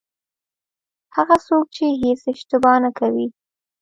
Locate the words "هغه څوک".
1.15-1.65